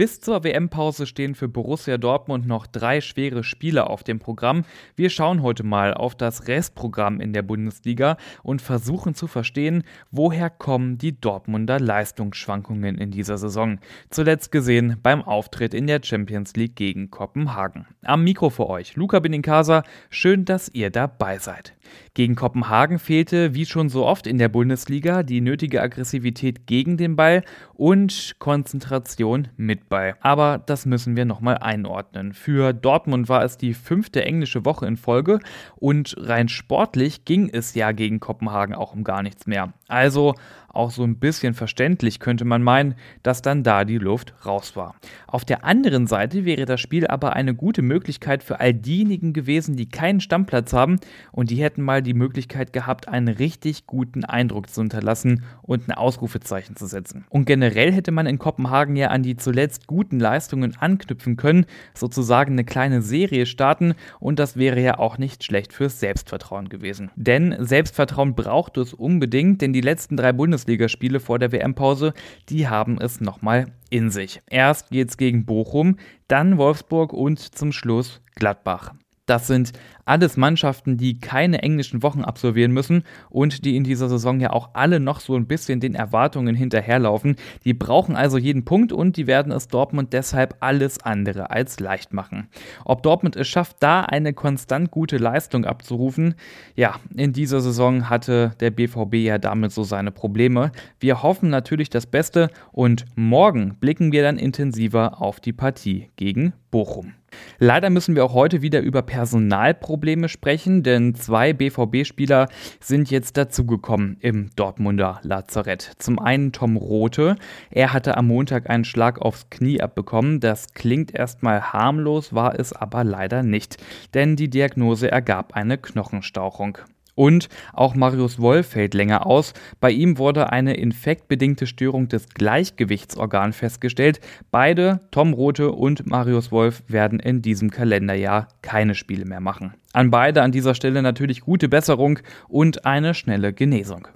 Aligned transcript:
Bis 0.00 0.18
zur 0.18 0.44
WM-Pause 0.44 1.04
stehen 1.04 1.34
für 1.34 1.46
Borussia 1.46 1.98
Dortmund 1.98 2.46
noch 2.46 2.66
drei 2.66 3.02
schwere 3.02 3.44
Spiele 3.44 3.90
auf 3.90 4.02
dem 4.02 4.18
Programm. 4.18 4.64
Wir 4.96 5.10
schauen 5.10 5.42
heute 5.42 5.62
mal 5.62 5.92
auf 5.92 6.14
das 6.14 6.48
Restprogramm 6.48 7.20
in 7.20 7.34
der 7.34 7.42
Bundesliga 7.42 8.16
und 8.42 8.62
versuchen 8.62 9.14
zu 9.14 9.26
verstehen, 9.26 9.82
woher 10.10 10.48
kommen 10.48 10.96
die 10.96 11.20
Dortmunder 11.20 11.78
Leistungsschwankungen 11.78 12.96
in 12.96 13.10
dieser 13.10 13.36
Saison. 13.36 13.78
Zuletzt 14.08 14.50
gesehen 14.50 14.96
beim 15.02 15.20
Auftritt 15.20 15.74
in 15.74 15.86
der 15.86 16.00
Champions 16.02 16.56
League 16.56 16.76
gegen 16.76 17.10
Kopenhagen. 17.10 17.84
Am 18.02 18.24
Mikro 18.24 18.48
für 18.48 18.70
euch 18.70 18.96
Luca 18.96 19.20
Benincasa. 19.20 19.82
Schön, 20.08 20.46
dass 20.46 20.70
ihr 20.72 20.88
dabei 20.88 21.36
seid. 21.36 21.74
Gegen 22.14 22.36
Kopenhagen 22.36 22.98
fehlte, 22.98 23.54
wie 23.54 23.66
schon 23.66 23.88
so 23.90 24.06
oft 24.06 24.26
in 24.26 24.38
der 24.38 24.48
Bundesliga, 24.48 25.22
die 25.22 25.40
nötige 25.40 25.82
Aggressivität 25.82 26.66
gegen 26.66 26.96
den 26.96 27.16
Ball 27.16 27.44
und 27.74 28.36
Konzentration 28.38 29.48
mit 29.56 29.89
Ball. 29.90 30.16
Aber 30.20 30.62
das 30.64 30.86
müssen 30.86 31.16
wir 31.16 31.26
nochmal 31.26 31.58
einordnen. 31.58 32.32
Für 32.32 32.72
Dortmund 32.72 33.28
war 33.28 33.44
es 33.44 33.58
die 33.58 33.74
fünfte 33.74 34.24
englische 34.24 34.64
Woche 34.64 34.86
in 34.86 34.96
Folge 34.96 35.40
und 35.76 36.16
rein 36.18 36.48
sportlich 36.48 37.26
ging 37.26 37.50
es 37.52 37.74
ja 37.74 37.92
gegen 37.92 38.20
Kopenhagen 38.20 38.74
auch 38.74 38.94
um 38.94 39.04
gar 39.04 39.22
nichts 39.22 39.46
mehr. 39.46 39.74
Also 39.88 40.34
auch 40.72 40.90
so 40.90 41.02
ein 41.02 41.18
bisschen 41.18 41.54
verständlich 41.54 42.20
könnte 42.20 42.44
man 42.44 42.62
meinen, 42.62 42.94
dass 43.22 43.42
dann 43.42 43.64
da 43.64 43.84
die 43.84 43.98
Luft 43.98 44.34
raus 44.46 44.76
war. 44.76 44.94
Auf 45.26 45.44
der 45.44 45.64
anderen 45.64 46.06
Seite 46.06 46.44
wäre 46.44 46.64
das 46.64 46.80
Spiel 46.80 47.08
aber 47.08 47.32
eine 47.32 47.54
gute 47.54 47.82
Möglichkeit 47.82 48.42
für 48.44 48.60
all 48.60 48.72
diejenigen 48.72 49.32
gewesen, 49.32 49.76
die 49.76 49.88
keinen 49.88 50.20
Stammplatz 50.20 50.72
haben 50.72 51.00
und 51.32 51.50
die 51.50 51.62
hätten 51.62 51.82
mal 51.82 52.02
die 52.02 52.14
Möglichkeit 52.14 52.72
gehabt, 52.72 53.08
einen 53.08 53.28
richtig 53.28 53.86
guten 53.86 54.24
Eindruck 54.24 54.70
zu 54.70 54.80
hinterlassen 54.80 55.42
und 55.62 55.88
ein 55.88 55.92
Ausrufezeichen 55.92 56.76
zu 56.76 56.86
setzen. 56.86 57.24
Und 57.30 57.46
generell 57.46 57.92
hätte 57.92 58.12
man 58.12 58.26
in 58.26 58.38
Kopenhagen 58.38 58.94
ja 58.94 59.08
an 59.08 59.24
die 59.24 59.36
zuletzt 59.36 59.79
guten 59.86 60.20
Leistungen 60.20 60.76
anknüpfen 60.78 61.36
können, 61.36 61.66
sozusagen 61.94 62.52
eine 62.52 62.64
kleine 62.64 63.02
Serie 63.02 63.46
starten 63.46 63.94
und 64.20 64.38
das 64.38 64.56
wäre 64.56 64.80
ja 64.80 64.98
auch 64.98 65.18
nicht 65.18 65.42
schlecht 65.42 65.72
fürs 65.72 65.98
Selbstvertrauen 66.00 66.68
gewesen. 66.68 67.10
Denn 67.16 67.56
Selbstvertrauen 67.58 68.34
braucht 68.34 68.76
es 68.76 68.94
unbedingt, 68.94 69.62
denn 69.62 69.72
die 69.72 69.80
letzten 69.80 70.16
drei 70.16 70.32
Bundes 70.32 70.60
Bundesligaspiele 70.60 71.20
vor 71.20 71.38
der 71.38 71.52
WM-Pause, 71.52 72.12
die 72.48 72.68
haben 72.68 73.00
es 73.00 73.20
nochmal 73.20 73.66
in 73.88 74.10
sich. 74.10 74.42
Erst 74.50 74.90
geht's 74.90 75.16
gegen 75.16 75.46
Bochum, 75.46 75.96
dann 76.28 76.58
Wolfsburg 76.58 77.12
und 77.12 77.38
zum 77.38 77.72
Schluss 77.72 78.20
Gladbach. 78.34 78.92
Das 79.30 79.46
sind 79.46 79.70
alles 80.06 80.36
Mannschaften, 80.36 80.96
die 80.96 81.20
keine 81.20 81.62
englischen 81.62 82.02
Wochen 82.02 82.22
absolvieren 82.22 82.72
müssen 82.72 83.04
und 83.28 83.64
die 83.64 83.76
in 83.76 83.84
dieser 83.84 84.08
Saison 84.08 84.40
ja 84.40 84.50
auch 84.50 84.70
alle 84.72 84.98
noch 84.98 85.20
so 85.20 85.36
ein 85.36 85.46
bisschen 85.46 85.78
den 85.78 85.94
Erwartungen 85.94 86.56
hinterherlaufen. 86.56 87.36
Die 87.64 87.72
brauchen 87.72 88.16
also 88.16 88.38
jeden 88.38 88.64
Punkt 88.64 88.92
und 88.92 89.16
die 89.16 89.28
werden 89.28 89.52
es 89.52 89.68
Dortmund 89.68 90.12
deshalb 90.12 90.56
alles 90.58 90.98
andere 90.98 91.52
als 91.52 91.78
leicht 91.78 92.12
machen. 92.12 92.48
Ob 92.84 93.04
Dortmund 93.04 93.36
es 93.36 93.46
schafft, 93.46 93.76
da 93.78 94.00
eine 94.00 94.32
konstant 94.32 94.90
gute 94.90 95.18
Leistung 95.18 95.64
abzurufen, 95.64 96.34
ja, 96.74 96.96
in 97.14 97.32
dieser 97.32 97.60
Saison 97.60 98.10
hatte 98.10 98.56
der 98.58 98.72
BVB 98.72 99.14
ja 99.14 99.38
damit 99.38 99.70
so 99.70 99.84
seine 99.84 100.10
Probleme. 100.10 100.72
Wir 100.98 101.22
hoffen 101.22 101.50
natürlich 101.50 101.88
das 101.88 102.06
Beste 102.06 102.50
und 102.72 103.04
morgen 103.14 103.76
blicken 103.78 104.10
wir 104.10 104.24
dann 104.24 104.38
intensiver 104.38 105.22
auf 105.22 105.38
die 105.38 105.52
Partie 105.52 106.10
gegen 106.16 106.52
Bochum. 106.72 107.12
Leider 107.58 107.90
müssen 107.90 108.16
wir 108.16 108.24
auch 108.24 108.32
heute 108.32 108.62
wieder 108.62 108.80
über 108.80 109.02
Personalprobleme 109.02 110.28
sprechen, 110.28 110.82
denn 110.82 111.14
zwei 111.14 111.52
BVB-Spieler 111.52 112.48
sind 112.80 113.10
jetzt 113.10 113.36
dazugekommen 113.36 114.16
im 114.20 114.50
Dortmunder 114.56 115.20
Lazarett. 115.22 115.92
Zum 115.98 116.18
einen 116.18 116.52
Tom 116.52 116.76
Rote. 116.76 117.36
Er 117.70 117.92
hatte 117.92 118.16
am 118.16 118.28
Montag 118.28 118.70
einen 118.70 118.84
Schlag 118.84 119.20
aufs 119.20 119.50
Knie 119.50 119.80
abbekommen. 119.80 120.40
Das 120.40 120.72
klingt 120.72 121.14
erstmal 121.14 121.72
harmlos, 121.72 122.34
war 122.34 122.58
es 122.58 122.72
aber 122.72 123.04
leider 123.04 123.42
nicht, 123.42 123.76
denn 124.14 124.36
die 124.36 124.48
Diagnose 124.48 125.10
ergab 125.10 125.54
eine 125.54 125.76
Knochenstauchung. 125.76 126.78
Und 127.20 127.50
auch 127.74 127.94
Marius 127.94 128.38
Wolf 128.38 128.68
fällt 128.68 128.94
länger 128.94 129.26
aus. 129.26 129.52
Bei 129.78 129.90
ihm 129.90 130.16
wurde 130.16 130.52
eine 130.52 130.72
infektbedingte 130.72 131.66
Störung 131.66 132.08
des 132.08 132.30
Gleichgewichtsorgans 132.30 133.54
festgestellt. 133.54 134.20
Beide, 134.50 135.00
Tom 135.10 135.34
Rote 135.34 135.70
und 135.70 136.06
Marius 136.06 136.50
Wolf, 136.50 136.82
werden 136.88 137.20
in 137.20 137.42
diesem 137.42 137.70
Kalenderjahr 137.70 138.48
keine 138.62 138.94
Spiele 138.94 139.26
mehr 139.26 139.40
machen. 139.40 139.74
An 139.92 140.10
beide 140.10 140.40
an 140.40 140.50
dieser 140.50 140.74
Stelle 140.74 141.02
natürlich 141.02 141.42
gute 141.42 141.68
Besserung 141.68 142.20
und 142.48 142.86
eine 142.86 143.12
schnelle 143.12 143.52
Genesung. 143.52 144.08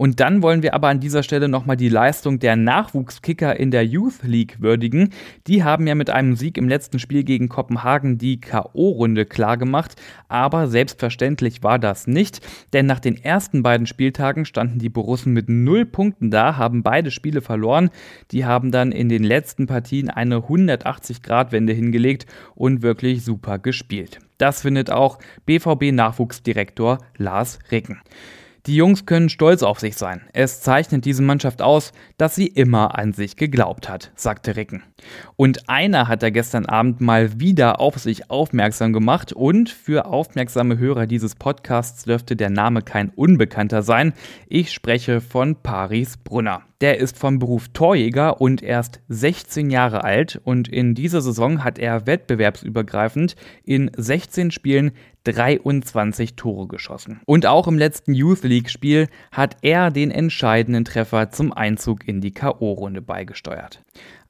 Und 0.00 0.18
dann 0.18 0.42
wollen 0.42 0.62
wir 0.62 0.72
aber 0.72 0.88
an 0.88 0.98
dieser 0.98 1.22
Stelle 1.22 1.46
nochmal 1.46 1.76
die 1.76 1.90
Leistung 1.90 2.38
der 2.38 2.56
Nachwuchskicker 2.56 3.60
in 3.60 3.70
der 3.70 3.84
Youth 3.84 4.22
League 4.22 4.62
würdigen. 4.62 5.10
Die 5.46 5.62
haben 5.62 5.86
ja 5.86 5.94
mit 5.94 6.08
einem 6.08 6.36
Sieg 6.36 6.56
im 6.56 6.70
letzten 6.70 6.98
Spiel 6.98 7.22
gegen 7.22 7.50
Kopenhagen 7.50 8.16
die 8.16 8.40
K.O.-Runde 8.40 9.26
klargemacht. 9.26 10.00
Aber 10.26 10.68
selbstverständlich 10.68 11.62
war 11.62 11.78
das 11.78 12.06
nicht, 12.06 12.40
denn 12.72 12.86
nach 12.86 12.98
den 12.98 13.22
ersten 13.22 13.62
beiden 13.62 13.86
Spieltagen 13.86 14.46
standen 14.46 14.78
die 14.78 14.88
Borussen 14.88 15.34
mit 15.34 15.50
null 15.50 15.84
Punkten 15.84 16.30
da, 16.30 16.56
haben 16.56 16.82
beide 16.82 17.10
Spiele 17.10 17.42
verloren. 17.42 17.90
Die 18.30 18.46
haben 18.46 18.70
dann 18.70 18.92
in 18.92 19.10
den 19.10 19.22
letzten 19.22 19.66
Partien 19.66 20.08
eine 20.08 20.36
180-Grad-Wende 20.36 21.74
hingelegt 21.74 22.24
und 22.54 22.80
wirklich 22.80 23.22
super 23.22 23.58
gespielt. 23.58 24.18
Das 24.38 24.62
findet 24.62 24.90
auch 24.90 25.18
BVB-Nachwuchsdirektor 25.44 27.00
Lars 27.18 27.58
Ricken. 27.70 28.00
Die 28.66 28.76
Jungs 28.76 29.06
können 29.06 29.30
stolz 29.30 29.62
auf 29.62 29.80
sich 29.80 29.96
sein. 29.96 30.20
Es 30.34 30.60
zeichnet 30.60 31.06
diese 31.06 31.22
Mannschaft 31.22 31.62
aus, 31.62 31.92
dass 32.18 32.34
sie 32.34 32.46
immer 32.46 32.98
an 32.98 33.14
sich 33.14 33.36
geglaubt 33.36 33.88
hat, 33.88 34.12
sagte 34.16 34.54
Ricken. 34.54 34.82
Und 35.36 35.70
einer 35.70 36.08
hat 36.08 36.22
er 36.22 36.30
gestern 36.30 36.66
Abend 36.66 37.00
mal 37.00 37.40
wieder 37.40 37.80
auf 37.80 37.98
sich 37.98 38.30
aufmerksam 38.30 38.92
gemacht 38.92 39.32
und 39.32 39.70
für 39.70 40.04
aufmerksame 40.04 40.76
Hörer 40.76 41.06
dieses 41.06 41.36
Podcasts 41.36 42.04
dürfte 42.04 42.36
der 42.36 42.50
Name 42.50 42.82
kein 42.82 43.08
Unbekannter 43.08 43.82
sein. 43.82 44.12
Ich 44.46 44.72
spreche 44.72 45.22
von 45.22 45.56
Paris 45.56 46.18
Brunner. 46.18 46.62
Der 46.82 46.98
ist 46.98 47.18
vom 47.18 47.38
Beruf 47.38 47.68
Torjäger 47.68 48.40
und 48.40 48.62
erst 48.62 49.00
16 49.08 49.70
Jahre 49.70 50.02
alt 50.04 50.40
und 50.44 50.66
in 50.68 50.94
dieser 50.94 51.20
Saison 51.20 51.62
hat 51.62 51.78
er 51.78 52.06
wettbewerbsübergreifend 52.06 53.36
in 53.64 53.90
16 53.96 54.50
Spielen 54.50 54.92
23 55.24 56.36
Tore 56.36 56.66
geschossen. 56.66 57.20
Und 57.26 57.46
auch 57.46 57.68
im 57.68 57.78
letzten 57.78 58.14
Youth 58.14 58.42
League 58.42 58.70
Spiel 58.70 59.08
hat 59.32 59.56
er 59.62 59.90
den 59.90 60.10
entscheidenden 60.10 60.84
Treffer 60.84 61.30
zum 61.30 61.52
Einzug 61.52 62.06
in 62.06 62.20
die 62.20 62.32
KO-Runde 62.32 63.02
beigesteuert. 63.02 63.82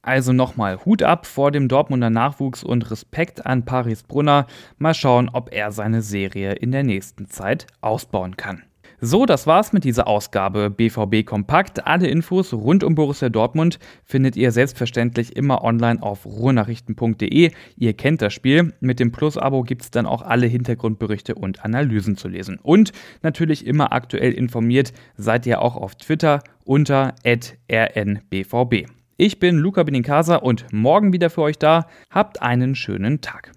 Also 0.02 0.32
nochmal 0.32 0.84
Hut 0.84 1.02
ab 1.02 1.26
vor 1.26 1.50
dem 1.50 1.68
Dortmunder 1.68 2.10
Nachwuchs 2.10 2.64
und 2.64 2.90
Respekt 2.90 3.44
an 3.44 3.64
Paris 3.64 4.02
Brunner. 4.02 4.46
Mal 4.78 4.94
schauen, 4.94 5.28
ob 5.30 5.52
er 5.52 5.72
seine 5.72 6.00
Serie 6.00 6.52
in 6.52 6.72
der 6.72 6.84
nächsten 6.84 7.28
Zeit 7.28 7.66
ausbauen 7.82 8.36
kann. 8.36 8.62
So, 9.02 9.24
das 9.24 9.46
war's 9.46 9.72
mit 9.72 9.84
dieser 9.84 10.06
Ausgabe 10.06 10.68
BVB 10.68 11.24
Kompakt. 11.24 11.86
Alle 11.86 12.08
Infos 12.08 12.52
rund 12.52 12.84
um 12.84 12.94
Borussia 12.94 13.30
Dortmund 13.30 13.78
findet 14.04 14.36
ihr 14.36 14.52
selbstverständlich 14.52 15.36
immer 15.36 15.64
online 15.64 16.02
auf 16.02 16.26
ruhrnachrichten.de. 16.26 17.50
Ihr 17.78 17.92
kennt 17.94 18.20
das 18.20 18.34
Spiel. 18.34 18.74
Mit 18.80 19.00
dem 19.00 19.10
Plus-Abo 19.10 19.62
gibt's 19.62 19.90
dann 19.90 20.04
auch 20.04 20.20
alle 20.20 20.46
Hintergrundberichte 20.46 21.34
und 21.34 21.64
Analysen 21.64 22.18
zu 22.18 22.28
lesen. 22.28 22.58
Und 22.62 22.92
natürlich 23.22 23.66
immer 23.66 23.92
aktuell 23.92 24.32
informiert 24.32 24.92
seid 25.16 25.46
ihr 25.46 25.62
auch 25.62 25.76
auf 25.76 25.94
Twitter 25.94 26.42
unter 26.64 27.14
rnbvb. 27.24 28.86
Ich 29.16 29.38
bin 29.38 29.56
Luca 29.56 29.82
Benincasa 29.82 30.36
und 30.36 30.66
morgen 30.74 31.14
wieder 31.14 31.30
für 31.30 31.40
euch 31.40 31.58
da. 31.58 31.86
Habt 32.10 32.42
einen 32.42 32.74
schönen 32.74 33.22
Tag. 33.22 33.52